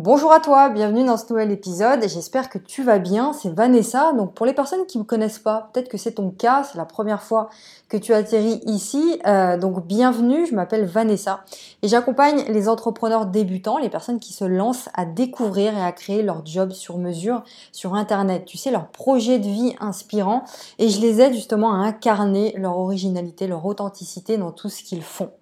Bonjour 0.00 0.32
à 0.32 0.38
toi, 0.38 0.68
bienvenue 0.68 1.04
dans 1.04 1.16
ce 1.16 1.24
nouvel 1.28 1.50
épisode 1.50 2.04
j'espère 2.06 2.50
que 2.50 2.58
tu 2.58 2.84
vas 2.84 3.00
bien. 3.00 3.32
C'est 3.32 3.52
Vanessa. 3.52 4.12
Donc 4.12 4.32
pour 4.32 4.46
les 4.46 4.52
personnes 4.52 4.86
qui 4.86 4.96
ne 4.96 5.02
me 5.02 5.06
connaissent 5.08 5.40
pas, 5.40 5.70
peut-être 5.72 5.88
que 5.88 5.98
c'est 5.98 6.12
ton 6.12 6.30
cas, 6.30 6.62
c'est 6.62 6.78
la 6.78 6.84
première 6.84 7.20
fois 7.20 7.48
que 7.88 7.96
tu 7.96 8.14
atterris 8.14 8.60
ici. 8.64 9.20
Euh, 9.26 9.58
donc 9.58 9.84
bienvenue, 9.84 10.46
je 10.46 10.54
m'appelle 10.54 10.84
Vanessa 10.84 11.40
et 11.82 11.88
j'accompagne 11.88 12.44
les 12.46 12.68
entrepreneurs 12.68 13.26
débutants, 13.26 13.76
les 13.76 13.88
personnes 13.88 14.20
qui 14.20 14.32
se 14.32 14.44
lancent 14.44 14.88
à 14.94 15.04
découvrir 15.04 15.76
et 15.76 15.82
à 15.82 15.90
créer 15.90 16.22
leur 16.22 16.46
job 16.46 16.70
sur 16.70 16.98
mesure 16.98 17.42
sur 17.72 17.94
Internet. 17.94 18.44
Tu 18.44 18.56
sais, 18.56 18.70
leur 18.70 18.86
projet 18.90 19.40
de 19.40 19.48
vie 19.48 19.74
inspirant 19.80 20.44
et 20.78 20.90
je 20.90 21.00
les 21.00 21.20
aide 21.20 21.34
justement 21.34 21.72
à 21.72 21.78
incarner 21.78 22.54
leur 22.56 22.78
originalité, 22.78 23.48
leur 23.48 23.66
authenticité 23.66 24.36
dans 24.36 24.52
tout 24.52 24.68
ce 24.68 24.84
qu'ils 24.84 25.02
font. 25.02 25.32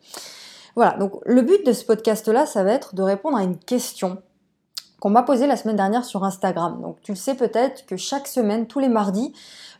Voilà, 0.76 0.96
donc 0.96 1.12
le 1.26 1.42
but 1.42 1.66
de 1.66 1.74
ce 1.74 1.84
podcast-là, 1.84 2.46
ça 2.46 2.64
va 2.64 2.72
être 2.72 2.94
de 2.94 3.02
répondre 3.02 3.36
à 3.36 3.42
une 3.42 3.58
question 3.58 4.16
qu'on 5.00 5.10
m'a 5.10 5.22
posé 5.22 5.46
la 5.46 5.56
semaine 5.56 5.76
dernière 5.76 6.04
sur 6.04 6.24
Instagram. 6.24 6.80
Donc 6.82 6.96
tu 7.02 7.12
le 7.12 7.16
sais 7.16 7.34
peut-être 7.34 7.86
que 7.86 7.96
chaque 7.96 8.26
semaine, 8.26 8.66
tous 8.66 8.78
les 8.78 8.88
mardis, 8.88 9.32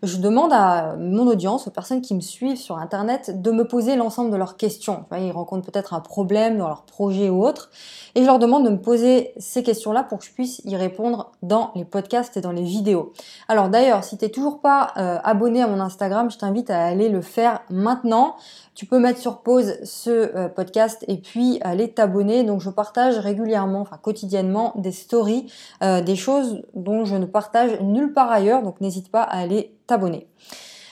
je 0.03 0.19
demande 0.19 0.53
à 0.53 0.95
mon 0.97 1.27
audience, 1.27 1.67
aux 1.67 1.71
personnes 1.71 2.03
qui 2.03 2.15
me 2.15 2.21
suivent 2.21 2.59
sur 2.59 2.79
Internet, 2.79 3.41
de 3.41 3.51
me 3.51 3.67
poser 3.67 3.97
l'ensemble 3.97 4.31
de 4.31 4.37
leurs 4.37 4.57
questions. 4.57 5.05
Ils 5.19 5.33
rencontrent 5.33 5.71
peut-être 5.71 5.95
un 5.95 6.01
problème 6.01 6.59
dans 6.59 6.69
leur 6.69 6.83
projet 6.83 7.31
ou 7.31 7.45
autre, 7.45 7.71
et 8.15 8.21
je 8.21 8.27
leur 8.27 8.39
demande 8.39 8.65
de 8.65 8.71
me 8.71 8.81
poser 8.81 9.33
ces 9.39 9.63
questions-là 9.63 10.03
pour 10.03 10.19
que 10.19 10.25
je 10.25 10.33
puisse 10.33 10.61
y 10.65 10.77
répondre 10.77 11.33
dans 11.43 11.71
les 11.75 11.85
podcasts 11.85 12.37
et 12.37 12.41
dans 12.41 12.53
les 12.53 12.63
vidéos. 12.63 13.13
Alors 13.49 13.69
d'ailleurs, 13.69 14.05
si 14.05 14.19
tu 14.19 14.25
n'es 14.25 14.31
toujours 14.31 14.61
pas 14.61 14.93
euh, 14.97 15.19
abonné 15.25 15.63
à 15.63 15.67
mon 15.67 15.81
Instagram, 15.81 16.31
je 16.31 16.39
t'invite 16.39 16.71
à 16.71 16.85
aller 16.85 17.09
le 17.09 17.23
faire 17.23 17.61
maintenant. 17.71 18.37
Tu 18.75 18.85
peux 18.85 18.99
mettre 18.99 19.19
sur 19.19 19.39
pause 19.39 19.79
ce 19.85 20.11
euh, 20.11 20.49
podcast 20.49 21.05
et 21.09 21.17
puis 21.17 21.59
aller 21.63 21.91
t'abonner. 21.91 22.45
Donc 22.45 22.61
je 22.61 22.69
partage 22.69 23.19
régulièrement, 23.19 23.81
enfin 23.81 23.97
quotidiennement, 23.97 24.73
des 24.77 24.93
euh, 25.15 26.01
des 26.01 26.17
choses 26.17 26.63
dont 26.75 27.05
je 27.05 27.17
ne 27.17 27.27
partage 27.27 27.81
nulle 27.81 28.13
part 28.13 28.31
ailleurs. 28.31 28.63
Donc 28.63 28.81
n'hésite 28.81 29.11
pas 29.11 29.23
à 29.23 29.39
aller 29.39 29.77
t'abonner. 29.87 30.27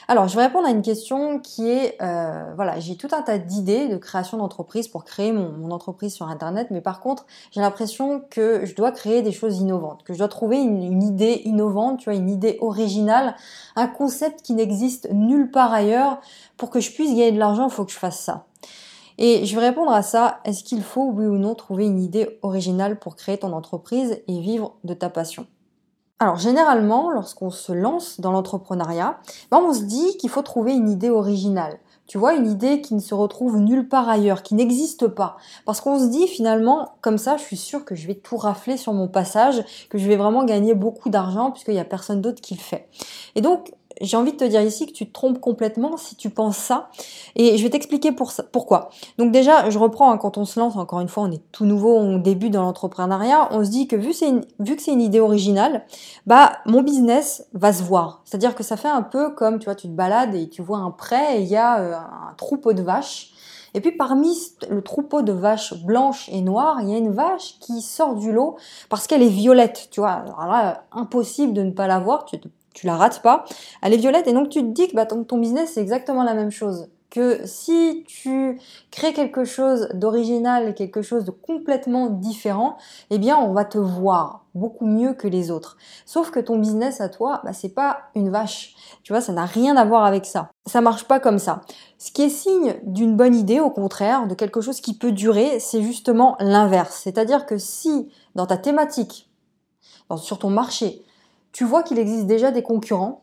Alors, 0.07 0.27
je 0.27 0.35
vais 0.35 0.45
répondre 0.45 0.67
à 0.67 0.69
une 0.69 0.83
question 0.83 1.39
qui 1.39 1.67
est, 1.67 1.97
euh, 2.01 2.53
voilà, 2.55 2.79
j'ai 2.79 2.95
tout 2.95 3.07
un 3.11 3.23
tas 3.23 3.39
d'idées 3.39 3.87
de 3.87 3.97
création 3.97 4.37
d'entreprise 4.37 4.87
pour 4.87 5.03
créer 5.03 5.31
mon, 5.31 5.71
entreprise 5.71 6.13
sur 6.13 6.27
Internet, 6.27 6.67
mais 6.69 6.79
par 6.79 6.99
contre, 6.99 7.25
j'ai 7.51 7.59
l'impression 7.59 8.21
que 8.29 8.65
je 8.65 8.75
dois 8.75 8.91
créer 8.91 9.23
des 9.23 9.31
choses 9.31 9.59
innovantes, 9.59 10.03
que 10.03 10.13
je 10.13 10.19
dois 10.19 10.27
trouver 10.27 10.57
une, 10.57 11.01
idée 11.01 11.41
innovante, 11.45 11.99
tu 11.99 12.05
vois, 12.05 12.17
une 12.17 12.29
idée 12.29 12.57
originale, 12.61 13.35
un 13.75 13.87
concept 13.87 14.43
qui 14.43 14.53
n'existe 14.53 15.09
nulle 15.11 15.49
part 15.49 15.73
ailleurs. 15.73 16.21
Pour 16.55 16.69
que 16.69 16.79
je 16.79 16.91
puisse 16.91 17.09
gagner 17.09 17.31
de 17.31 17.39
l'argent, 17.39 17.67
il 17.67 17.71
faut 17.71 17.83
que 17.83 17.91
je 17.91 17.97
fasse 17.97 18.19
ça. 18.19 18.45
Et 19.17 19.45
je 19.45 19.55
vais 19.55 19.67
répondre 19.67 19.91
à 19.91 20.01
ça, 20.01 20.39
est-ce 20.45 20.63
qu'il 20.63 20.83
faut, 20.83 21.09
oui 21.11 21.25
ou 21.25 21.37
non, 21.37 21.55
trouver 21.55 21.85
une 21.85 22.01
idée 22.01 22.39
originale 22.41 22.99
pour 22.99 23.15
créer 23.15 23.37
ton 23.37 23.53
entreprise 23.53 24.21
et 24.27 24.39
vivre 24.39 24.75
de 24.83 24.93
ta 24.93 25.09
passion? 25.09 25.47
Alors 26.19 26.37
généralement, 26.37 27.11
lorsqu'on 27.11 27.49
se 27.49 27.73
lance 27.73 28.21
dans 28.21 28.31
l'entrepreneuriat, 28.31 29.17
ben, 29.51 29.59
on 29.61 29.73
se 29.73 29.83
dit 29.83 30.15
qu'il 30.17 30.29
faut 30.29 30.41
trouver 30.41 30.73
une 30.73 30.89
idée 30.89 31.09
originale. 31.09 31.79
Tu 32.07 32.17
vois, 32.17 32.35
une 32.35 32.49
idée 32.49 32.81
qui 32.81 32.93
ne 32.93 32.99
se 32.99 33.15
retrouve 33.15 33.59
nulle 33.59 33.89
part 33.89 34.07
ailleurs, 34.07 34.43
qui 34.43 34.53
n'existe 34.55 35.07
pas. 35.07 35.37
Parce 35.65 35.81
qu'on 35.81 35.99
se 35.99 36.05
dit 36.05 36.27
finalement, 36.27 36.93
comme 37.01 37.17
ça, 37.17 37.35
je 37.35 37.43
suis 37.43 37.57
sûr 37.57 37.83
que 37.83 37.95
je 37.95 38.07
vais 38.07 38.15
tout 38.15 38.37
rafler 38.37 38.77
sur 38.77 38.93
mon 38.93 39.07
passage, 39.07 39.63
que 39.89 39.97
je 39.97 40.07
vais 40.07 40.15
vraiment 40.15 40.45
gagner 40.45 40.73
beaucoup 40.73 41.09
d'argent 41.09 41.51
puisqu'il 41.51 41.73
n'y 41.73 41.79
a 41.79 41.85
personne 41.85 42.21
d'autre 42.21 42.41
qui 42.41 42.53
le 42.53 42.61
fait. 42.61 42.87
Et 43.33 43.41
donc, 43.41 43.73
j'ai 44.01 44.17
envie 44.17 44.31
de 44.31 44.37
te 44.37 44.43
dire 44.43 44.61
ici 44.61 44.85
que 44.85 44.91
tu 44.91 45.07
te 45.07 45.13
trompes 45.13 45.39
complètement 45.39 45.97
si 45.97 46.15
tu 46.15 46.29
penses 46.29 46.57
ça. 46.57 46.89
Et 47.35 47.57
je 47.57 47.63
vais 47.63 47.69
t'expliquer 47.69 48.11
pour 48.11 48.31
ça, 48.31 48.43
pourquoi. 48.43 48.89
Donc 49.17 49.31
déjà, 49.31 49.69
je 49.69 49.77
reprends, 49.77 50.11
hein, 50.11 50.17
quand 50.17 50.37
on 50.37 50.45
se 50.45 50.59
lance, 50.59 50.75
encore 50.75 50.99
une 50.99 51.07
fois, 51.07 51.23
on 51.23 51.31
est 51.31 51.41
tout 51.51 51.65
nouveau, 51.65 51.95
on 51.97 52.17
débute 52.17 52.53
dans 52.53 52.63
l'entrepreneuriat, 52.63 53.49
on 53.51 53.63
se 53.63 53.69
dit 53.69 53.87
que 53.87 53.95
vu, 53.95 54.09
que 54.11 54.81
c'est 54.81 54.91
une 54.91 55.01
idée 55.01 55.19
originale, 55.19 55.85
bah 56.25 56.53
mon 56.65 56.81
business 56.81 57.47
va 57.53 57.73
se 57.73 57.83
voir. 57.83 58.21
C'est-à-dire 58.25 58.55
que 58.55 58.63
ça 58.63 58.77
fait 58.77 58.89
un 58.89 59.03
peu 59.03 59.33
comme, 59.33 59.59
tu 59.59 59.65
vois, 59.65 59.75
tu 59.75 59.87
te 59.87 59.93
balades 59.93 60.35
et 60.35 60.49
tu 60.49 60.61
vois 60.61 60.79
un 60.79 60.91
pré 60.91 61.37
et 61.37 61.41
il 61.41 61.47
y 61.47 61.57
a 61.57 61.79
euh, 61.79 61.95
un 61.95 62.33
troupeau 62.37 62.73
de 62.73 62.81
vaches. 62.81 63.31
Et 63.75 63.81
puis 63.81 63.91
parmi 63.91 64.33
le 64.69 64.81
troupeau 64.81 65.21
de 65.21 65.33
vaches 65.33 65.73
blanches 65.83 66.29
et 66.29 66.39
noires, 66.39 66.77
il 66.81 66.89
y 66.89 66.95
a 66.95 66.97
une 66.97 67.11
vache 67.11 67.59
qui 67.59 67.81
sort 67.81 68.15
du 68.15 68.31
lot 68.31 68.55
parce 68.87 69.05
qu'elle 69.05 69.21
est 69.21 69.27
violette, 69.27 69.89
tu 69.91 69.99
vois. 69.99 70.23
Impossible 70.93 71.53
de 71.53 71.61
ne 71.61 71.71
pas 71.71 71.85
la 71.85 71.99
voir, 71.99 72.23
tu 72.23 72.39
la 72.85 72.95
rates 72.95 73.21
pas. 73.21 73.43
Elle 73.81 73.93
est 73.93 73.97
violette 73.97 74.27
et 74.27 74.33
donc 74.33 74.47
tu 74.47 74.61
te 74.61 74.67
dis 74.67 74.87
que 74.87 74.95
bah, 74.95 75.05
ton, 75.05 75.37
business 75.37 75.71
c'est 75.73 75.81
exactement 75.81 76.23
la 76.23 76.33
même 76.33 76.51
chose. 76.51 76.87
Que 77.15 77.47
si 77.47 78.03
tu 78.09 78.59
crées 78.91 79.13
quelque 79.13 79.45
chose 79.45 79.87
d'original, 79.93 80.75
quelque 80.75 81.01
chose 81.01 81.23
de 81.23 81.31
complètement 81.31 82.07
différent, 82.07 82.75
eh 83.09 83.19
bien 83.19 83.37
on 83.37 83.53
va 83.53 83.63
te 83.63 83.77
voir 83.77 84.43
beaucoup 84.53 84.85
mieux 84.85 85.13
que 85.13 85.29
les 85.29 85.49
autres. 85.49 85.77
Sauf 86.05 86.29
que 86.29 86.41
ton 86.41 86.57
business 86.57 86.99
à 86.99 87.07
toi, 87.07 87.39
bah, 87.45 87.53
c'est 87.53 87.73
pas 87.73 87.99
une 88.15 88.29
vache. 88.29 88.75
Tu 89.03 89.13
vois, 89.13 89.21
ça 89.21 89.31
n'a 89.31 89.45
rien 89.45 89.77
à 89.77 89.85
voir 89.85 90.03
avec 90.03 90.25
ça. 90.25 90.49
Ça 90.65 90.81
marche 90.81 91.05
pas 91.05 91.21
comme 91.21 91.39
ça. 91.39 91.61
Ce 91.97 92.11
qui 92.11 92.23
est 92.23 92.29
signe 92.29 92.75
d'une 92.83 93.15
bonne 93.15 93.33
idée, 93.33 93.61
au 93.61 93.69
contraire, 93.69 94.27
de 94.27 94.35
quelque 94.35 94.59
chose 94.59 94.81
qui 94.81 94.97
peut 94.97 95.13
durer, 95.13 95.61
c'est 95.61 95.81
justement 95.81 96.35
l'inverse. 96.41 96.99
C'est-à-dire 97.01 97.45
que 97.45 97.57
si 97.57 98.11
dans 98.35 98.45
ta 98.45 98.57
thématique, 98.57 99.31
sur 100.17 100.37
ton 100.37 100.49
marché, 100.49 101.01
tu 101.53 101.63
vois 101.63 101.81
qu'il 101.81 101.97
existe 101.97 102.25
déjà 102.25 102.51
des 102.51 102.61
concurrents, 102.61 103.21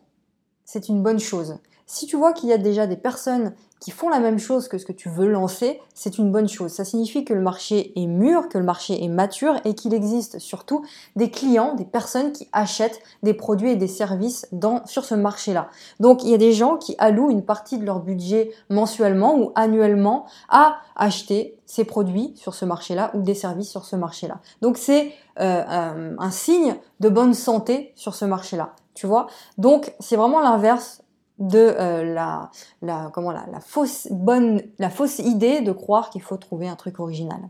c'est 0.65 0.89
une 0.89 1.03
bonne 1.03 1.21
chose. 1.21 1.59
Si 1.93 2.07
tu 2.07 2.17
vois 2.17 2.33
qu'il 2.33 2.49
y 2.49 2.55
a 2.55 2.59
déjà 2.59 2.87
des 2.87 2.97
personnes 2.97 3.53
qui 3.79 3.91
font 3.91 4.09
la 4.09 4.19
même 4.19 4.39
chose 4.39 4.67
que 4.67 4.79
ce 4.79 4.87
que 4.87 4.93
tu 4.93 5.11
veux 5.11 5.29
lancer, 5.29 5.79
c'est 5.93 6.17
une 6.17 6.33
bonne 6.33 6.49
chose. 6.49 6.73
Ça 6.73 6.87
signifie 6.87 7.23
que 7.23 7.35
le 7.35 7.43
marché 7.43 7.93
est 8.01 8.07
mûr, 8.07 8.49
que 8.49 8.57
le 8.57 8.65
marché 8.65 9.05
est 9.05 9.09
mature 9.09 9.57
et 9.67 9.75
qu'il 9.75 9.93
existe 9.93 10.39
surtout 10.39 10.87
des 11.17 11.31
clients, 11.31 11.75
des 11.75 11.85
personnes 11.85 12.33
qui 12.33 12.49
achètent 12.53 12.99
des 13.23 13.35
produits 13.35 13.73
et 13.73 13.77
des 13.77 13.89
services 13.89 14.49
sur 14.87 15.05
ce 15.05 15.15
marché-là. 15.15 15.69
Donc 16.01 16.25
il 16.25 16.31
y 16.31 16.35
a 16.35 16.39
des 16.39 16.55
gens 16.55 16.79
qui 16.79 16.95
allouent 16.97 17.31
une 17.31 17.45
partie 17.45 17.77
de 17.77 17.85
leur 17.85 18.01
budget 18.01 18.53
mensuellement 18.71 19.37
ou 19.37 19.53
annuellement 19.55 20.25
à 20.49 20.79
acheter 20.97 21.59
ces 21.67 21.85
produits 21.85 22.33
sur 22.37 22.55
ce 22.55 22.65
marché-là 22.65 23.11
ou 23.13 23.21
des 23.21 23.35
services 23.35 23.69
sur 23.69 23.85
ce 23.85 23.97
marché-là. 23.97 24.39
Donc 24.63 24.79
c'est 24.79 25.13
euh, 25.41 26.15
un 26.19 26.31
signe 26.31 26.75
de 27.01 27.11
bonne 27.11 27.35
santé 27.35 27.93
sur 27.97 28.15
ce 28.15 28.25
marché-là. 28.25 28.77
Tu 28.95 29.07
vois? 29.07 29.27
Donc 29.59 29.93
c'est 30.01 30.17
vraiment 30.17 30.41
l'inverse 30.41 31.02
de 31.43 31.59
euh, 31.59 32.15
la, 32.15 32.51
la, 32.83 33.11
comment, 33.13 33.33
la, 33.33 33.61
fausse 33.61 34.09
bonne, 34.11 34.63
la 34.79 34.91
fausse 34.91 35.19
idée 35.19 35.61
de 35.61 35.73
croire 35.73 36.11
qu'il 36.11 36.23
faut 36.23 36.37
trouver 36.37 36.69
un 36.69 36.77
truc 36.77 37.01
original. 37.01 37.41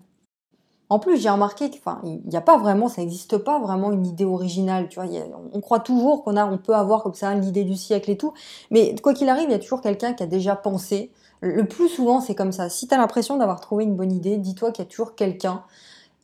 En 0.89 0.99
plus, 0.99 1.19
j'ai 1.19 1.31
remarqué 1.31 1.71
qu'il 1.71 1.81
n'y 2.27 2.37
a 2.37 2.43
pas 2.43 2.59
vraiment, 2.59 2.89
ça 2.89 3.01
n'existe 3.01 3.39
pas 3.39 3.59
vraiment 3.59 3.93
une 3.93 4.07
idée 4.07 4.27
originale. 4.27 4.89
On 5.53 5.61
croit 5.61 5.81
toujours 5.81 6.23
qu'on 6.23 6.37
on 6.37 6.59
peut 6.59 6.75
avoir 6.75 7.03
comme 7.03 7.15
ça 7.15 7.35
l'idée 7.35 7.65
du 7.65 7.77
siècle 7.77 8.11
et 8.11 8.19
tout, 8.19 8.35
mais 8.71 8.95
quoi 9.03 9.15
qu'il 9.15 9.29
arrive, 9.31 9.49
il 9.49 9.53
y 9.53 9.55
a 9.55 9.59
toujours 9.59 9.81
quelqu'un 9.81 10.13
qui 10.13 10.23
a 10.23 10.27
déjà 10.27 10.55
pensé. 10.55 11.11
Le 11.41 11.67
plus 11.67 11.89
souvent, 11.89 12.21
c'est 12.21 12.35
comme 12.35 12.53
ça. 12.53 12.69
Si 12.69 12.89
tu 12.89 12.95
as 12.95 12.99
l'impression 12.99 13.39
d'avoir 13.39 13.61
trouvé 13.61 13.85
une 13.85 13.97
bonne 13.97 14.13
idée, 14.13 14.37
dis-toi 14.37 14.71
qu'il 14.71 14.85
y 14.85 14.87
a 14.87 14.91
toujours 14.91 15.15
quelqu'un 15.15 15.63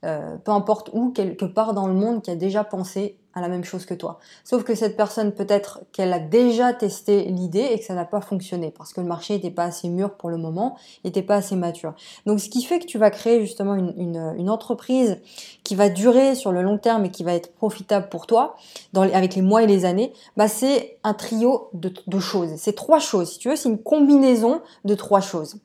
euh, 0.04 0.36
peu 0.36 0.52
importe 0.52 0.90
où, 0.92 1.10
quelque 1.10 1.44
part 1.44 1.74
dans 1.74 1.88
le 1.88 1.94
monde, 1.94 2.22
qui 2.22 2.30
a 2.30 2.36
déjà 2.36 2.62
pensé 2.62 3.18
la 3.40 3.48
même 3.48 3.64
chose 3.64 3.84
que 3.84 3.94
toi. 3.94 4.18
Sauf 4.44 4.64
que 4.64 4.74
cette 4.74 4.96
personne, 4.96 5.32
peut-être 5.32 5.80
qu'elle 5.92 6.12
a 6.12 6.18
déjà 6.18 6.72
testé 6.72 7.24
l'idée 7.24 7.68
et 7.72 7.78
que 7.78 7.84
ça 7.84 7.94
n'a 7.94 8.04
pas 8.04 8.20
fonctionné 8.20 8.70
parce 8.70 8.92
que 8.92 9.00
le 9.00 9.06
marché 9.06 9.34
n'était 9.34 9.50
pas 9.50 9.64
assez 9.64 9.88
mûr 9.88 10.14
pour 10.14 10.30
le 10.30 10.36
moment, 10.36 10.76
n'était 11.04 11.22
pas 11.22 11.36
assez 11.36 11.56
mature. 11.56 11.94
Donc 12.26 12.40
ce 12.40 12.48
qui 12.48 12.62
fait 12.62 12.78
que 12.78 12.86
tu 12.86 12.98
vas 12.98 13.10
créer 13.10 13.40
justement 13.40 13.74
une, 13.74 14.48
entreprise 14.48 15.18
qui 15.62 15.74
va 15.74 15.90
durer 15.90 16.34
sur 16.34 16.52
le 16.52 16.62
long 16.62 16.78
terme 16.78 17.04
et 17.04 17.10
qui 17.10 17.22
va 17.22 17.34
être 17.34 17.52
profitable 17.54 18.08
pour 18.08 18.26
toi 18.26 18.56
avec 18.94 19.34
les 19.34 19.42
mois 19.42 19.62
et 19.62 19.66
les 19.66 19.84
années, 19.84 20.12
bah 20.36 20.48
c'est 20.48 20.96
un 21.04 21.12
trio 21.12 21.68
de, 21.74 21.92
de 22.06 22.18
choses. 22.18 22.50
C'est 22.56 22.74
trois 22.74 22.98
choses. 22.98 23.32
Si 23.32 23.38
tu 23.38 23.50
veux, 23.50 23.56
c'est 23.56 23.68
une 23.68 23.82
combinaison 23.82 24.62
de 24.84 24.94
trois 24.94 25.20
choses. 25.20 25.56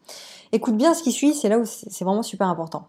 Écoute 0.52 0.76
bien 0.76 0.94
ce 0.94 1.02
qui 1.02 1.12
suit, 1.12 1.34
c'est 1.34 1.50
là 1.50 1.58
où 1.58 1.66
c'est 1.66 2.04
vraiment 2.04 2.24
super 2.24 2.48
important. 2.48 2.88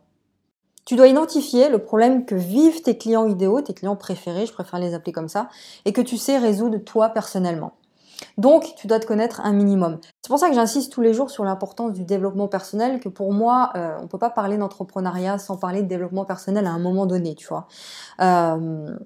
Tu 0.85 0.97
dois 0.97 1.09
identifier 1.09 1.69
le 1.69 1.79
problème 1.79 2.27
que 2.27 2.35
vivent 2.35 2.83
tes 2.83 2.99
clients 2.99 3.27
idéaux, 3.27 3.61
tes 3.63 3.75
clients 3.75 3.97
préférés, 3.97 4.47
je 4.47 4.53
préfère 4.53 4.79
les 4.79 4.95
appeler 4.95 5.13
comme 5.13 5.29
ça, 5.29 5.49
et 5.85 5.93
que 5.93 6.01
tu 6.01 6.17
sais 6.17 6.39
résoudre 6.39 6.79
toi 6.79 7.09
personnellement. 7.09 7.73
Donc, 8.39 8.75
tu 8.77 8.87
dois 8.87 9.01
te 9.01 9.07
connaître 9.07 9.41
un 9.43 9.53
minimum. 9.53 9.99
C'est 10.23 10.29
pour 10.29 10.39
ça 10.39 10.49
que 10.49 10.55
j'insiste 10.55 10.93
tous 10.93 11.01
les 11.01 11.15
jours 11.15 11.31
sur 11.31 11.45
l'importance 11.45 11.93
du 11.93 12.05
développement 12.05 12.49
personnel, 12.49 13.01
que 13.01 13.09
pour 13.09 13.33
moi, 13.33 13.73
euh, 13.77 13.97
on 13.99 14.03
ne 14.03 14.09
peut 14.09 14.19
pas 14.19 14.31
parler 14.31 14.57
d'entrepreneuriat 14.57 15.39
sans 15.39 15.57
parler 15.57 15.83
de 15.83 15.89
développement 15.89 16.25
personnel 16.25 16.67
à 16.67 16.71
un 16.71 16.79
moment 16.79 17.07
donné, 17.07 17.35
tu 17.35 17.47
vois. 17.47 17.67
Euh, 18.21 18.97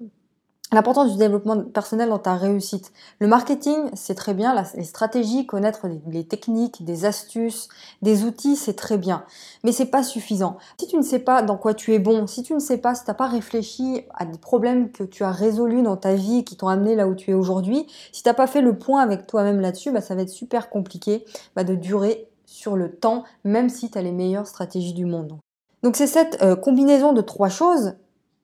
L'importance 0.71 1.11
du 1.11 1.17
développement 1.17 1.63
personnel 1.63 2.09
dans 2.09 2.19
ta 2.19 2.35
réussite. 2.35 2.91
Le 3.19 3.27
marketing, 3.27 3.89
c'est 3.93 4.13
très 4.13 4.35
bien. 4.35 4.53
Les 4.75 4.83
stratégies, 4.83 5.47
connaître 5.47 5.87
les 6.07 6.23
techniques, 6.23 6.85
des 6.85 7.05
astuces, 7.05 7.69
des 8.03 8.23
outils, 8.23 8.55
c'est 8.55 8.75
très 8.75 8.99
bien. 8.99 9.23
Mais 9.63 9.71
c'est 9.71 9.87
pas 9.87 10.03
suffisant. 10.03 10.57
Si 10.79 10.85
tu 10.85 10.95
ne 10.97 11.01
sais 11.01 11.17
pas 11.17 11.41
dans 11.41 11.57
quoi 11.57 11.73
tu 11.73 11.93
es 11.95 11.99
bon, 11.99 12.27
si 12.27 12.43
tu 12.43 12.53
ne 12.53 12.59
sais 12.59 12.77
pas, 12.77 12.93
si 12.93 13.03
tu 13.03 13.09
n'as 13.09 13.15
pas 13.15 13.25
réfléchi 13.27 14.03
à 14.13 14.25
des 14.25 14.37
problèmes 14.37 14.91
que 14.91 15.03
tu 15.03 15.23
as 15.23 15.31
résolus 15.31 15.81
dans 15.81 15.97
ta 15.97 16.13
vie 16.13 16.43
qui 16.43 16.55
t'ont 16.55 16.67
amené 16.67 16.95
là 16.95 17.07
où 17.07 17.15
tu 17.15 17.31
es 17.31 17.33
aujourd'hui, 17.33 17.87
si 18.11 18.21
tu 18.21 18.29
n'as 18.29 18.35
pas 18.35 18.47
fait 18.47 18.61
le 18.61 18.77
point 18.77 19.01
avec 19.01 19.25
toi-même 19.25 19.61
là-dessus, 19.61 19.91
bah, 19.91 20.01
ça 20.01 20.13
va 20.13 20.21
être 20.21 20.29
super 20.29 20.69
compliqué 20.69 21.25
bah, 21.55 21.63
de 21.63 21.73
durer 21.73 22.27
sur 22.45 22.75
le 22.75 22.91
temps, 22.91 23.23
même 23.43 23.69
si 23.69 23.89
tu 23.89 23.97
as 23.97 24.03
les 24.03 24.11
meilleures 24.11 24.47
stratégies 24.47 24.93
du 24.93 25.05
monde. 25.05 25.39
Donc 25.81 25.95
c'est 25.95 26.07
cette 26.07 26.43
euh, 26.43 26.55
combinaison 26.55 27.13
de 27.13 27.21
trois 27.21 27.49
choses 27.49 27.93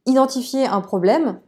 identifier 0.05 0.65
un 0.65 0.81
problème. 0.81 1.39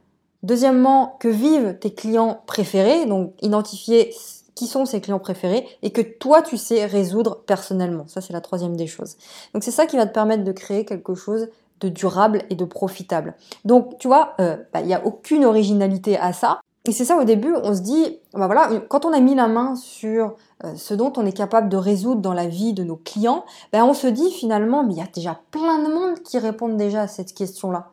Deuxièmement, 0.48 1.18
que 1.20 1.28
vivent 1.28 1.78
tes 1.78 1.94
clients 1.94 2.40
préférés, 2.48 3.06
donc 3.06 3.34
identifier 3.42 4.16
qui 4.56 4.66
sont 4.66 4.86
ses 4.86 5.02
clients 5.02 5.20
préférés 5.20 5.68
et 5.82 5.92
que 5.92 6.00
toi 6.00 6.42
tu 6.42 6.56
sais 6.56 6.86
résoudre 6.86 7.44
personnellement. 7.46 8.06
Ça 8.08 8.22
c'est 8.22 8.32
la 8.32 8.40
troisième 8.40 8.78
des 8.78 8.88
choses. 8.88 9.18
Donc 9.54 9.66
c'est 9.66 9.72
ça 9.72 9.88
qui 9.88 9.98
va 9.98 10.06
te 10.06 10.14
permettre 10.14 10.46
de 10.46 10.52
créer 10.54 10.86
quelque 10.86 11.16
chose 11.16 11.50
de 11.82 11.90
durable 11.90 12.44
et 12.50 12.56
de 12.56 12.64
profitable. 12.64 13.36
Donc 13.66 13.98
tu 14.00 14.08
vois, 14.08 14.36
euh, 14.40 14.56
bah, 14.72 14.80
il 14.80 14.88
n'y 14.88 14.94
a 14.94 15.06
aucune 15.06 15.44
originalité 15.44 16.18
à 16.18 16.32
ça. 16.32 16.62
Et 16.86 16.94
c'est 16.94 17.04
ça 17.04 17.18
au 17.18 17.26
début, 17.26 17.54
on 17.62 17.76
se 17.76 17.82
dit, 17.82 18.18
bah 18.34 18.46
voilà, 18.46 18.70
quand 18.88 19.04
on 19.04 19.12
a 19.12 19.20
mis 19.20 19.36
la 19.36 19.50
main 19.50 19.76
sur 19.76 20.36
euh, 20.64 20.74
ce 20.78 20.94
dont 20.94 21.12
on 21.18 21.26
est 21.26 21.36
capable 21.36 21.68
de 21.68 21.76
résoudre 21.76 22.22
dans 22.22 22.34
la 22.34 22.48
vie 22.48 22.72
de 22.72 22.86
nos 22.86 22.96
clients, 22.96 23.44
ben 23.74 23.84
on 23.84 23.94
se 23.94 24.08
dit 24.08 24.32
finalement, 24.32 24.86
mais 24.86 24.94
il 24.94 25.00
y 25.00 25.02
a 25.02 25.10
déjà 25.14 25.42
plein 25.52 25.80
de 25.80 25.94
monde 25.94 26.20
qui 26.24 26.40
répondent 26.40 26.78
déjà 26.78 27.02
à 27.02 27.08
cette 27.10 27.34
question-là 27.34 27.92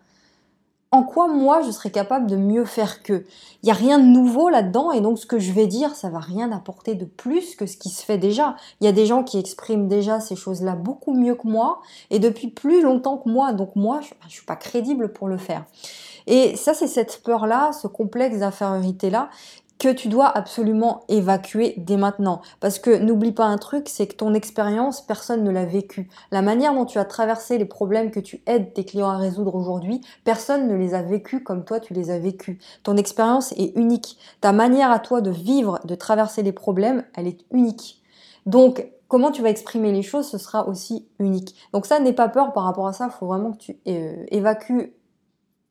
en 0.95 1.03
quoi 1.03 1.27
moi 1.27 1.61
je 1.63 1.73
serais 1.73 1.91
capable 1.91 2.31
de 2.31 2.37
mieux 2.37 2.65
faire 2.65 3.03
qu'eux. 3.03 3.27
Il 3.63 3.67
n'y 3.67 3.73
a 3.73 3.75
rien 3.75 3.99
de 3.99 4.05
nouveau 4.05 4.49
là-dedans 4.49 4.93
et 4.93 5.01
donc 5.01 5.19
ce 5.19 5.27
que 5.27 5.41
je 5.41 5.51
vais 5.51 5.67
dire, 5.67 5.97
ça 5.97 6.09
va 6.09 6.21
rien 6.21 6.53
apporter 6.53 6.95
de 6.95 7.05
plus 7.05 7.57
que 7.57 7.67
ce 7.67 7.77
qui 7.77 7.89
se 7.89 8.05
fait 8.05 8.17
déjà. 8.17 8.55
Il 8.81 8.85
y 8.85 8.87
a 8.87 8.93
des 8.93 9.05
gens 9.05 9.25
qui 9.25 9.37
expriment 9.37 9.89
déjà 9.89 10.21
ces 10.21 10.37
choses-là 10.37 10.77
beaucoup 10.77 11.13
mieux 11.13 11.35
que 11.35 11.49
moi 11.49 11.81
et 12.11 12.21
depuis 12.21 12.47
plus 12.47 12.81
longtemps 12.81 13.17
que 13.17 13.29
moi, 13.29 13.53
donc 13.53 13.75
moi 13.75 14.03
je 14.03 14.15
ne 14.25 14.31
suis 14.31 14.45
pas 14.45 14.55
crédible 14.55 15.13
pour 15.13 15.27
le 15.27 15.37
faire. 15.37 15.65
Et 16.27 16.57
ça, 16.57 16.75
c'est 16.75 16.87
cette 16.87 17.23
peur-là, 17.23 17.73
ce 17.73 17.87
complexe 17.87 18.39
d'infériorité-là 18.39 19.29
tu 19.89 20.09
dois 20.09 20.27
absolument 20.27 21.03
évacuer 21.09 21.75
dès 21.79 21.97
maintenant. 21.97 22.41
Parce 22.61 22.79
que 22.79 22.97
n'oublie 22.97 23.33
pas 23.33 23.45
un 23.45 23.59
truc, 23.59 23.89
c'est 23.89 24.07
que 24.07 24.15
ton 24.15 24.35
expérience, 24.35 25.01
personne 25.01 25.45
ne 25.45 25.51
l'a 25.51 25.65
vécu. 25.65 26.09
La 26.31 26.43
manière 26.43 26.75
dont 26.75 26.85
tu 26.85 26.99
as 26.99 27.05
traversé 27.05 27.59
les 27.59 27.65
problèmes 27.65 28.11
que 28.11 28.21
tu 28.21 28.43
aides 28.47 28.73
tes 28.73 28.85
clients 28.85 29.11
à 29.11 29.17
résoudre 29.17 29.55
aujourd'hui, 29.55 30.01
personne 30.25 30.69
ne 30.69 30.75
les 30.77 30.95
a 30.95 31.03
vécus 31.03 31.43
comme 31.45 31.65
toi 31.65 31.81
tu 31.81 31.95
les 31.95 32.11
as 32.11 32.19
vécus. 32.19 32.59
Ton 32.83 32.97
expérience 32.97 33.53
est 33.53 33.77
unique. 33.77 34.19
Ta 34.41 34.53
manière 34.53 34.91
à 34.91 34.99
toi 34.99 35.21
de 35.21 35.31
vivre, 35.31 35.79
de 35.85 35.95
traverser 35.95 36.43
les 36.43 36.53
problèmes, 36.53 37.05
elle 37.15 37.27
est 37.27 37.41
unique. 37.53 38.03
Donc, 38.47 38.87
comment 39.09 39.31
tu 39.31 39.43
vas 39.43 39.51
exprimer 39.51 39.93
les 39.93 40.03
choses, 40.03 40.29
ce 40.29 40.39
sera 40.39 40.67
aussi 40.69 41.07
unique. 41.19 41.55
Donc 41.73 41.87
ça, 41.87 42.01
n'aie 42.01 42.13
pas 42.13 42.29
peur 42.29 42.53
par 42.53 42.65
rapport 42.65 42.87
à 42.87 42.93
ça. 42.93 43.09
Il 43.13 43.17
faut 43.17 43.27
vraiment 43.27 43.53
que 43.53 43.59
tu 43.59 43.77
euh, 43.87 44.25
évacues 44.29 44.95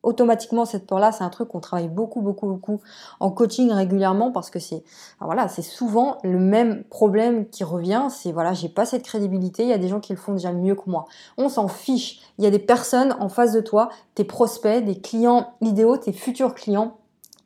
automatiquement 0.04 0.64
cette 0.64 0.86
peur-là, 0.86 1.12
c'est 1.12 1.24
un 1.24 1.30
truc 1.30 1.48
qu'on 1.48 1.60
travaille 1.60 1.88
beaucoup, 1.88 2.20
beaucoup, 2.20 2.46
beaucoup 2.46 2.80
en 3.20 3.30
coaching 3.30 3.72
régulièrement 3.72 4.30
parce 4.30 4.50
que 4.50 4.58
c'est, 4.58 4.84
voilà, 5.20 5.48
c'est 5.48 5.62
souvent 5.62 6.18
le 6.22 6.38
même 6.38 6.84
problème 6.84 7.48
qui 7.48 7.64
revient. 7.64 8.06
C'est 8.10 8.32
voilà, 8.32 8.52
j'ai 8.52 8.68
pas 8.68 8.86
cette 8.86 9.02
crédibilité. 9.02 9.64
Il 9.64 9.68
y 9.68 9.72
a 9.72 9.78
des 9.78 9.88
gens 9.88 10.00
qui 10.00 10.12
le 10.12 10.18
font 10.18 10.32
déjà 10.32 10.52
mieux 10.52 10.74
que 10.74 10.88
moi. 10.88 11.06
On 11.36 11.48
s'en 11.48 11.68
fiche. 11.68 12.20
Il 12.38 12.44
y 12.44 12.46
a 12.46 12.50
des 12.50 12.58
personnes 12.58 13.16
en 13.18 13.28
face 13.28 13.52
de 13.52 13.60
toi, 13.60 13.88
tes 14.14 14.24
prospects, 14.24 14.84
des 14.84 15.00
clients 15.00 15.54
idéaux, 15.60 15.96
tes 15.96 16.12
futurs 16.12 16.54
clients 16.54 16.96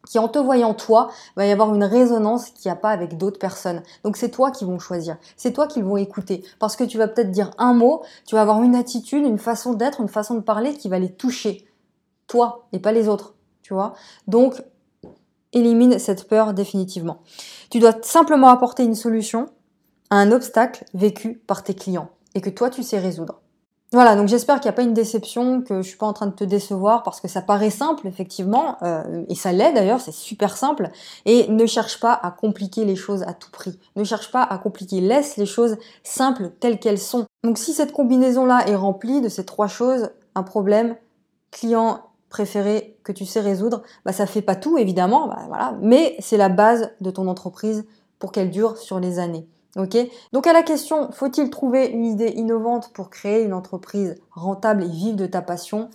qui 0.09 0.19
en 0.19 0.29
te 0.29 0.39
voyant 0.39 0.75
toi, 0.75 1.11
va 1.37 1.47
y 1.47 1.53
avoir 1.53 1.75
une 1.75 1.85
résonance 1.85 2.51
qu'il 2.51 2.71
n'y 2.71 2.73
a 2.73 2.81
pas 2.81 2.91
avec 2.91 3.19
d'autres 3.19 3.39
personnes. 3.39 3.83
Donc 4.05 4.17
c'est 4.17 4.31
toi 4.31 4.51
qui 4.51 4.65
vont 4.65 4.79
choisir, 4.79 5.19
c'est 5.37 5.53
toi 5.53 5.67
qui 5.67 5.83
vont 5.83 5.97
écouter. 5.97 6.45
Parce 6.59 6.77
que 6.77 6.85
tu 6.85 6.97
vas 6.97 7.09
peut-être 7.09 7.31
dire 7.31 7.51
un 7.59 7.75
mot, 7.75 8.03
tu 8.27 8.35
vas 8.35 8.43
avoir 8.43 8.63
une 8.63 8.75
attitude, 8.75 9.25
une 9.25 9.39
façon 9.39 9.75
d'être, 9.75 10.01
une 10.01 10.09
façon 10.09 10.35
de 10.35 10.41
parler 10.41 10.75
qui 10.75 10.89
va 10.89 10.99
les 10.99 11.13
toucher 11.13 11.68
toi 12.29 12.69
et 12.73 12.79
pas 12.79 12.93
les 12.93 13.09
autres, 13.09 13.35
tu 13.63 13.75
vois. 13.75 13.95
Donc, 14.29 14.63
élimine 15.53 15.99
cette 15.99 16.29
peur 16.29 16.55
définitivement. 16.55 17.23
Tu 17.71 17.81
dois 17.81 17.95
simplement 18.03 18.49
apporter 18.49 18.85
une 18.85 18.95
solution 18.95 19.47
à 20.11 20.17
un 20.17 20.31
obstacle 20.31 20.85
vécu 20.95 21.43
par 21.47 21.65
tes 21.65 21.75
clients 21.75 22.11
et 22.35 22.41
que 22.41 22.51
toi 22.51 22.71
tu 22.71 22.83
sais 22.83 22.99
résoudre. 22.99 23.41
Voilà, 23.93 24.17
donc 24.17 24.29
j'espère 24.29 24.57
qu'il 24.57 24.69
n'y 24.69 24.75
a 24.75 24.75
pas 24.75 24.83
une 24.83 24.93
déception, 24.93 25.63
que 25.63 25.81
je 25.81 25.89
suis 25.89 25.97
pas 25.97 26.05
en 26.05 26.13
train 26.13 26.27
de 26.27 26.35
te 26.35 26.45
décevoir 26.45 27.03
parce 27.03 27.23
que 27.23 27.29
ça 27.29 27.41
paraît 27.41 27.71
simple 27.71 28.07
effectivement, 28.07 28.77
euh, 28.83 29.25
et 29.29 29.35
ça 29.35 29.51
l'est 29.51 29.73
d'ailleurs, 29.73 30.01
c'est 30.01 30.13
super 30.13 30.59
simple. 30.59 30.91
Et 31.25 31.49
ne 31.49 31.65
cherche 31.65 31.99
pas 31.99 32.13
à 32.13 32.31
compliquer 32.31 32.85
les 32.85 32.97
choses 32.97 33.23
à 33.23 33.33
tout 33.33 33.51
prix. 33.51 33.79
Ne 33.97 34.05
cherche 34.05 34.31
pas 34.31 34.43
à 34.43 34.59
compliquer, 34.59 35.01
laisse 35.01 35.39
les 35.39 35.47
choses 35.47 35.79
simples 36.03 36.51
telles 36.61 36.79
qu'elles 36.79 36.99
sont. 36.99 37.25
Donc 37.45 37.57
si 37.57 37.73
cette 37.73 37.93
combinaison-là 37.93 38.69
est 38.69 38.77
remplie 38.77 39.23
de 39.23 39.31
ces 39.31 39.47
trois 39.47 39.69
choses, 39.69 40.11
un 40.35 40.43
problème, 40.43 40.95
client 41.51 42.08
préféré 42.29 42.97
que 43.03 43.13
tu 43.13 43.25
sais 43.25 43.41
résoudre, 43.41 43.83
bah 44.05 44.13
ça 44.13 44.27
fait 44.27 44.43
pas 44.43 44.57
tout 44.57 44.79
évidemment, 44.79 45.29
bah 45.29 45.77
mais 45.81 46.17
c'est 46.21 46.37
la 46.37 46.49
base 46.49 46.91
de 47.01 47.11
ton 47.11 47.29
entreprise 47.29 47.85
pour 48.19 48.33
qu'elle 48.33 48.51
dure 48.51 48.77
sur 48.77 49.01
les 49.01 49.19
années. 49.19 49.47
Ok? 49.77 49.97
Donc 50.33 50.47
à 50.47 50.53
la 50.53 50.63
question, 50.63 51.11
faut-il 51.13 51.51
trouver 51.51 51.87
une 51.87 52.05
idée 52.05 52.31
innovante 52.31 52.93
pour 52.93 53.11
créer 53.11 53.45
une 53.45 53.53
entreprise 53.53 54.17
rentable 54.33 54.83
et 54.83 54.89
vive 54.89 55.17
de 55.17 55.27
ta 55.27 55.43
passion? 55.43 55.89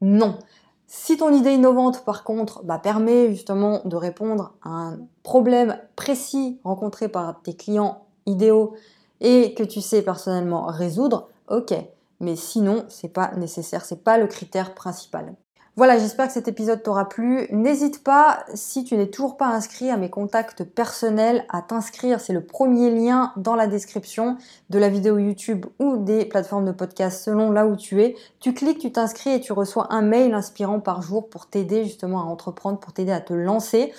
Non. 0.00 0.38
Si 0.86 1.16
ton 1.16 1.34
idée 1.34 1.52
innovante, 1.52 2.04
par 2.04 2.22
contre, 2.22 2.62
bah, 2.64 2.78
permet 2.78 3.30
justement 3.30 3.82
de 3.84 3.96
répondre 3.96 4.54
à 4.62 4.70
un 4.70 4.98
problème 5.24 5.76
précis 5.96 6.60
rencontré 6.64 7.08
par 7.08 7.42
tes 7.42 7.54
clients 7.56 8.06
idéaux 8.24 8.74
et 9.20 9.54
que 9.54 9.64
tu 9.64 9.80
sais 9.80 10.02
personnellement 10.02 10.66
résoudre, 10.66 11.28
ok. 11.48 11.74
Mais 12.20 12.36
sinon, 12.36 12.84
c'est 12.88 13.08
pas 13.08 13.32
nécessaire, 13.36 13.84
c'est 13.84 14.02
pas 14.02 14.16
le 14.16 14.28
critère 14.28 14.74
principal. 14.74 15.34
Voilà, 15.78 15.98
j'espère 15.98 16.28
que 16.28 16.32
cet 16.32 16.48
épisode 16.48 16.82
t'aura 16.82 17.06
plu. 17.06 17.48
N'hésite 17.50 18.02
pas, 18.02 18.46
si 18.54 18.82
tu 18.82 18.96
n'es 18.96 19.08
toujours 19.08 19.36
pas 19.36 19.48
inscrit 19.48 19.90
à 19.90 19.98
mes 19.98 20.08
contacts 20.08 20.64
personnels, 20.64 21.44
à 21.50 21.60
t'inscrire. 21.60 22.18
C'est 22.18 22.32
le 22.32 22.42
premier 22.42 22.90
lien 22.90 23.34
dans 23.36 23.54
la 23.54 23.66
description 23.66 24.38
de 24.70 24.78
la 24.78 24.88
vidéo 24.88 25.18
YouTube 25.18 25.66
ou 25.78 25.98
des 25.98 26.24
plateformes 26.24 26.64
de 26.64 26.72
podcast 26.72 27.22
selon 27.22 27.50
là 27.50 27.66
où 27.66 27.76
tu 27.76 28.00
es. 28.00 28.16
Tu 28.40 28.54
cliques, 28.54 28.78
tu 28.78 28.90
t'inscris 28.90 29.34
et 29.34 29.40
tu 29.42 29.52
reçois 29.52 29.88
un 29.92 30.00
mail 30.00 30.32
inspirant 30.32 30.80
par 30.80 31.02
jour 31.02 31.28
pour 31.28 31.46
t'aider 31.46 31.84
justement 31.84 32.22
à 32.22 32.24
entreprendre, 32.24 32.78
pour 32.78 32.94
t'aider 32.94 33.12
à 33.12 33.20
te 33.20 33.34
lancer. 33.34 33.92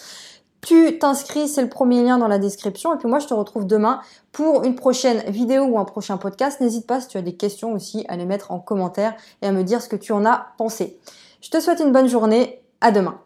Tu 0.62 0.98
t'inscris, 0.98 1.48
c'est 1.48 1.62
le 1.62 1.70
premier 1.70 2.02
lien 2.02 2.18
dans 2.18 2.28
la 2.28 2.40
description. 2.40 2.92
Et 2.96 2.98
puis 2.98 3.08
moi, 3.08 3.20
je 3.20 3.28
te 3.28 3.36
retrouve 3.36 3.68
demain 3.68 4.02
pour 4.32 4.64
une 4.64 4.74
prochaine 4.74 5.30
vidéo 5.30 5.66
ou 5.66 5.78
un 5.78 5.86
prochain 5.86 6.18
podcast. 6.18 6.60
N'hésite 6.60 6.88
pas, 6.88 7.02
si 7.02 7.08
tu 7.08 7.20
as 7.20 7.22
des 7.22 7.36
questions 7.36 7.74
aussi, 7.74 8.04
à 8.08 8.18
les 8.18 8.26
mettre 8.26 8.52
en 8.52 8.58
commentaire 8.58 9.14
et 9.44 9.46
à 9.46 9.52
me 9.52 9.64
dire 9.64 9.80
ce 9.84 9.88
que 9.88 9.96
tu 9.96 10.12
en 10.12 10.26
as 10.26 10.48
pensé. 10.58 10.98
Je 11.42 11.50
te 11.50 11.60
souhaite 11.60 11.80
une 11.80 11.92
bonne 11.92 12.10
journée. 12.10 12.62
À 12.80 12.92
demain. 12.92 13.20